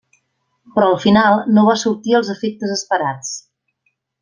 Però 0.77 0.87
al 0.93 0.97
final 1.03 1.37
no 1.59 1.67
va 1.67 1.75
assortir 1.79 2.17
els 2.21 2.33
efectes 2.37 2.75
esperats. 2.79 3.31